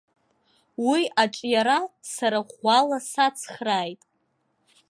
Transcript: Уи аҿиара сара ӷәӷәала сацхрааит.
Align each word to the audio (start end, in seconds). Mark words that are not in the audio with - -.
Уи 0.87 1.01
аҿиара 1.23 1.79
сара 2.13 2.39
ӷәӷәала 2.47 2.99
сацхрааит. 3.09 4.01